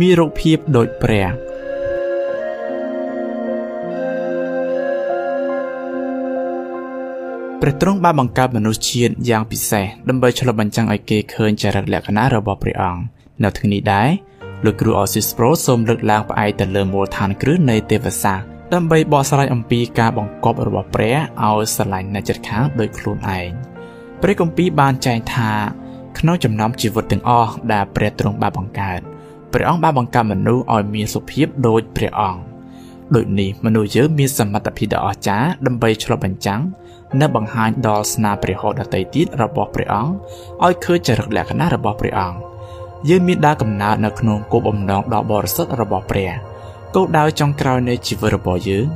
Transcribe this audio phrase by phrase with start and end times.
[0.00, 1.28] មានរូបភាពដូចព្រះ
[7.60, 13.02] ព្រះទ្រង់បានបង្កើតមនុស្សជាតិយ៉ាងពិសេសដើម្បីឆ្លុះបញ្ចាំងឲ្យគេឃើញចរិតលក្ខណៈរបស់ព្រះអង្គ
[13.44, 14.08] នៅថ្ងៃនេះដែរ
[14.64, 23.50] លោកគ្រូអូស៊ីសប្រូសូមលើកឡើងផ្អែកទៅលើមូលដ្ឋានគ្រឹះនៃទេវសាស្ត្រដើម្បីបកស្រាយអំពីការបង្កប់របស់ព្រះឲ្យស្រឡាញ់អ្នកជិតខាងដោយខ្លួនឯង
[24.22, 25.52] ព្រះគម្ពីរបានចែងថា
[26.18, 29.00] ក្នុងចំណោមជីវិតទាំងអស់ដែលព្រះទ្រង់បានបង្កើត
[29.58, 32.40] ព្រះអង្គបានបង្កើតមនុស្សឲ្យមានសុភាពដូចព្រះអង្គ
[33.14, 36.60] ដូចនេះមនុស្សយើងមានសមត្ថភាពដ៏អស្ចារ្យដើម្បីឆ្លុះបញ្ចាំង
[37.20, 40.12] និងបង្ហាញដល់ស្នាព្រះហស្ថដតីទៀតរបស់ព្រះអង្គ
[40.64, 42.38] ឲ្យឃើញចរិតលក្ខណៈរបស់ព្រះអង្គ
[43.08, 46.30] យើងមានដើរកំណើតនៅក្នុងគោលបំណងដ៏បរិសុទ្ធរបស់ព្រះ
[46.94, 48.86] គោលដៅចុងក្រោយនៃជីវិតរបស់យើង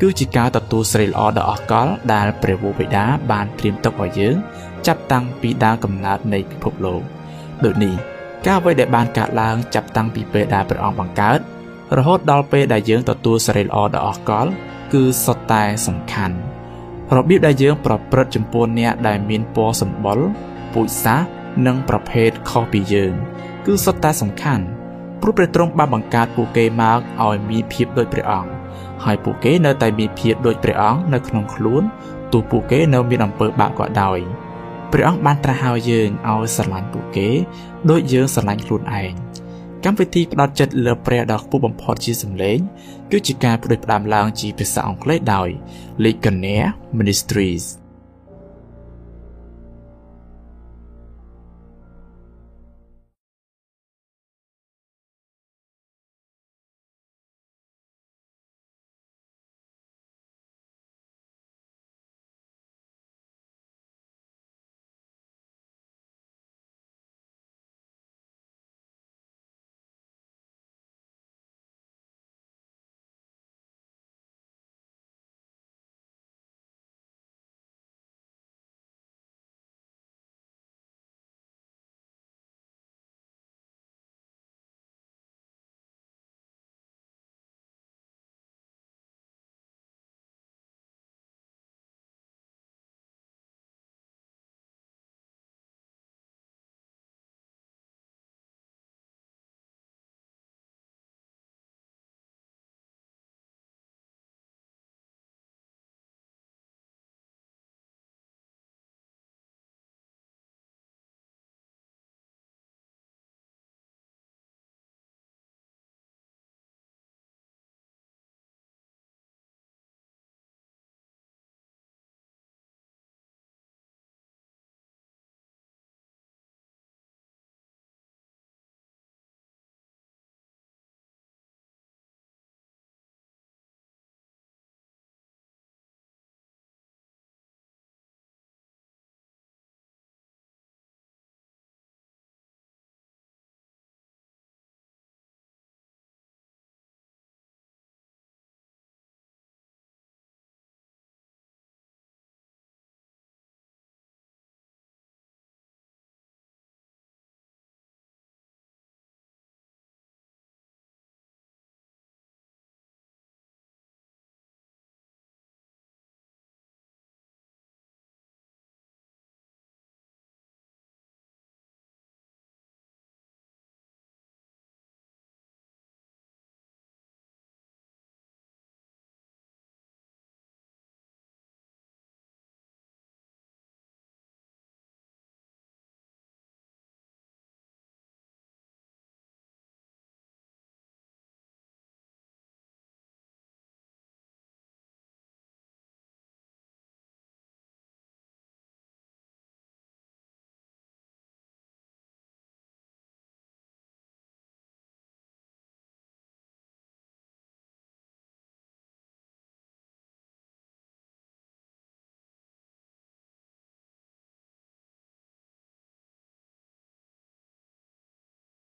[0.00, 4.36] គឺជាការទទួលស្រីល្អដ៏អស្ចារ្យដែលព្រះវរបិតាបានត្រៀមទុកឲ្យយើង
[4.86, 7.02] ចាប់តាំងពីដើមកំណើតនៃពិភពលោក
[7.66, 11.38] ដូចនេះ ការអ្វីដែលបានកើតឡើងចាប់តាំងពីពេលដែលព្រះអង្គបង្កើត
[11.96, 14.50] រហូតដល់ពេលដែលយើងទទួលសេរីល្អដ៏អស្ចារ្យ
[14.92, 16.36] គឺសុទ្ធតែសំខាន់
[17.16, 20.18] របៀបដែលយើងប្រព្រឹត្តចំពោះអ្នកដែលមានពណ៌សម្បុរ
[20.74, 21.28] ពូជសាសន៍
[21.66, 23.12] និងប្រភេទខុសពីយើង
[23.66, 24.64] គឺសុទ្ធតែសំខាន់
[25.20, 28.50] ព្រោះព្រះទ្រង់បានបង្កើតពួកគេមកឲ្យមានភាពដូចព្រះអង្គ
[29.04, 31.82] ហើយពួកគេនៅតែមានភាពដូចព្រះអង្គនៅក្នុងខ្លួន
[32.32, 34.18] ទោះពួកគេនៅមានអំពើបាបក៏ដោយ
[34.92, 37.28] ព្រះអង្គបានត្រាស់ហៅយើងឲ្យស្រឡាញ់ពួកគេ
[37.90, 39.12] ដូចយើងស្រឡាញ់ខ្លួនឯង
[39.84, 42.58] កម្មវិធីផ្ដោតចិត្តលើព្រះដ៏ខ្ពស់បំផុតជាសម្លេង
[43.10, 45.48] គឺជាការផ្ដួចផ្ដើមឡើងជាភាសាអង់គ្លេសដោយ
[46.04, 47.64] Legionnaire Ministries